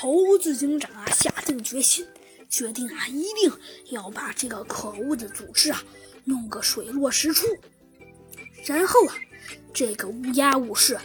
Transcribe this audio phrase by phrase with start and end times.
[0.00, 2.06] 猴子警长啊，下定决心，
[2.48, 3.52] 决定啊，一定
[3.90, 5.82] 要把这个可恶的组织啊，
[6.24, 7.48] 弄个水落石出。
[8.64, 9.14] 然后啊，
[9.74, 10.96] 这个乌鸦武士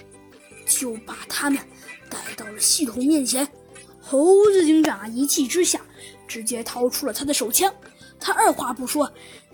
[0.67, 1.59] 就把他们
[2.07, 3.47] 带到了系统面前。
[3.99, 5.81] 猴子警长啊，一气之下，
[6.27, 7.73] 直接掏出了他的手枪。
[8.19, 9.11] 他二话不说，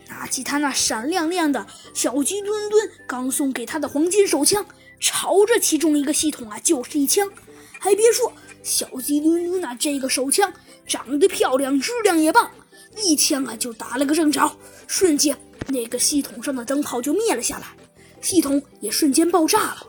[0.09, 4.65] 拿起他那闪亮亮的小鸡墩墩刚送给他的黄金手枪，
[4.99, 7.31] 朝着其中一个系统啊，就是一枪。
[7.80, 10.53] 还别说，小鸡墩墩啊，这个手枪
[10.85, 12.52] 长得漂亮，质量也棒，
[13.02, 14.55] 一枪啊就打了个正着，
[14.86, 15.36] 瞬间
[15.67, 17.67] 那个系统上的灯泡就灭了下来，
[18.22, 19.88] 系统也瞬间爆炸了。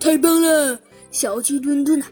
[0.00, 0.80] 太棒了！
[1.10, 2.08] 小鸡墩墩啊！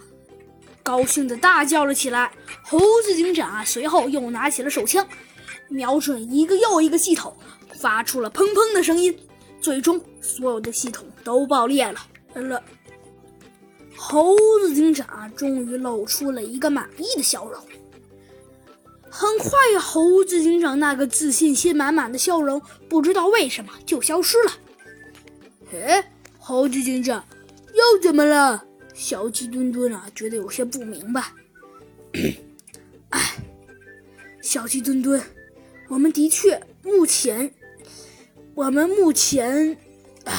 [0.82, 2.30] 高兴的大叫了起来。
[2.62, 5.06] 猴子警长啊，随后又拿起了手枪，
[5.68, 7.34] 瞄准一个又一个系统，
[7.80, 9.18] 发出了砰砰的声音。
[9.60, 12.06] 最终，所有的系统都爆裂了。
[12.34, 12.62] 了，
[14.00, 17.60] 猴子警长终于露出了一个满意的笑容。
[19.10, 19.50] 很快，
[19.80, 24.52] 猴子警长那个自信心满满的笑容，不知道为什么就消失了。
[25.72, 27.24] 哎，猴子警长，
[27.74, 28.64] 又怎么了？
[28.94, 31.32] 小鸡墩墩啊，觉得有些不明白。
[33.08, 33.36] 哎，
[34.40, 35.20] 小鸡墩墩，
[35.88, 37.52] 我们的确目前，
[38.54, 39.76] 我们目前，
[40.24, 40.34] 哎，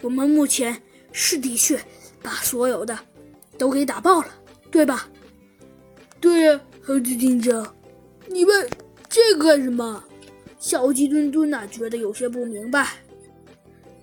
[0.00, 0.80] 我们目前
[1.10, 1.80] 是的确
[2.22, 2.98] 把所有的
[3.56, 4.28] 都给打爆了，
[4.70, 5.08] 对吧？
[6.20, 7.74] 对呀，猴子警长，
[8.26, 8.68] 你问
[9.08, 10.04] 这个干什么？
[10.58, 12.88] 小鸡墩墩呐，觉得有些不明白。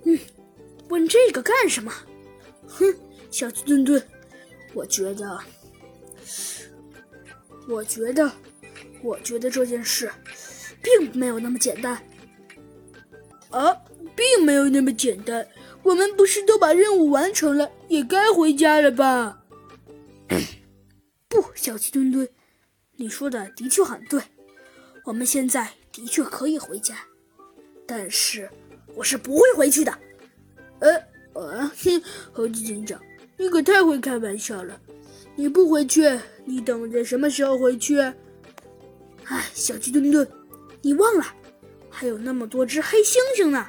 [0.06, 0.18] 嗯，
[0.88, 1.92] 问这个干什么？
[2.68, 2.94] 哼。
[3.32, 4.02] 小鸡墩墩，
[4.74, 5.38] 我觉得，
[7.68, 8.32] 我觉得，
[9.04, 10.10] 我觉得这件事
[10.82, 12.02] 并没有那么简单。
[13.50, 13.76] 啊，
[14.16, 15.46] 并没有那么简单。
[15.86, 19.44] 我们不是都把任务完成了，也该回家了吧？
[21.30, 22.28] 不，小鸡墩墩，
[22.96, 24.20] 你说的的确很对。
[25.04, 26.96] 我们现在的确可以回家，
[27.86, 28.50] 但是
[28.96, 29.96] 我是不会回去的。
[30.80, 30.92] 呃，
[31.34, 32.02] 呃，哼，
[32.34, 33.00] 猴子警长。
[33.38, 34.82] 你可太会开玩笑了！
[35.36, 36.02] 你不回去，
[36.46, 38.00] 你等着什么时候回去？
[38.00, 40.28] 哎，小鸡墩墩，
[40.82, 41.26] 你忘了
[41.92, 43.68] 还有那么多只黑猩猩呢？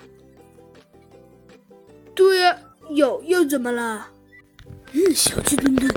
[2.16, 4.08] 对呀，有又怎么了？
[4.92, 5.94] 嗯，小鸡墩墩，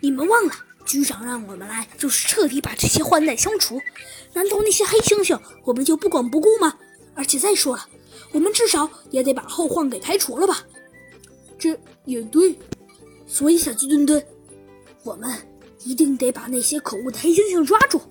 [0.00, 0.52] 你们忘了
[0.84, 3.80] 局长让我们来就是彻底把这些患难消除？
[4.32, 6.76] 难道那些黑猩猩我们就不管不顾吗？
[7.14, 7.88] 而且再说了，
[8.32, 10.64] 我们至少也得把后患给排除了吧？
[11.58, 12.58] 这也对。
[13.26, 14.20] 所以，小鸡墩墩，
[15.04, 15.32] 我们
[15.84, 18.02] 一定得把那些可恶的黑猩猩抓住。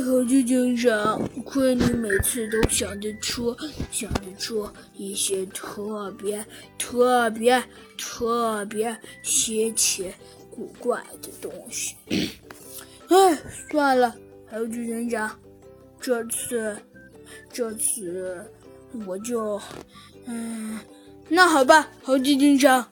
[0.00, 3.56] 猴子警长，亏你每次都想得出，
[3.90, 6.44] 想得出一些特别、
[6.78, 7.62] 特别、
[7.96, 10.12] 特别稀奇
[10.50, 11.94] 古怪的东西。
[13.08, 13.38] 哎，
[13.70, 14.14] 算了，
[14.50, 15.38] 猴子警长，
[16.00, 16.76] 这次，
[17.52, 18.44] 这次
[19.06, 19.60] 我就……
[20.26, 20.78] 嗯，
[21.28, 22.86] 那好吧，猴子警长。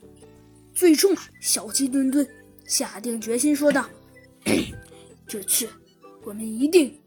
[0.75, 2.27] 最终，小鸡墩墩
[2.67, 3.87] 下定决心说道
[5.29, 5.69] ：“这次
[6.25, 6.99] 我们一定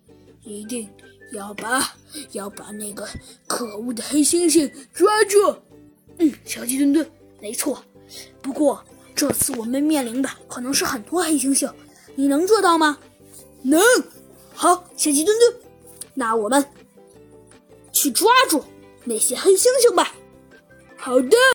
[0.43, 0.89] 一定
[1.31, 1.95] 要把
[2.31, 3.07] 要把那个
[3.47, 5.55] 可恶的黑猩猩抓住。”
[6.19, 7.09] 嗯，小鸡墩墩，
[7.41, 7.83] 没错。
[8.41, 8.83] 不过
[9.13, 11.71] 这次我们面临的可能是很多黑猩猩，
[12.15, 12.97] 你能做到吗？
[13.63, 13.81] 能。
[14.53, 15.61] 好，小鸡墩墩，
[16.13, 16.63] 那我们
[17.91, 18.63] 去抓住
[19.03, 20.15] 那些黑猩猩吧。
[20.95, 21.35] 好的。